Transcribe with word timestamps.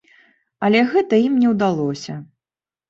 Але 0.69 0.81
гэта 0.95 1.21
ім 1.27 1.39
не 1.43 1.47
ўдалося. 1.53 2.21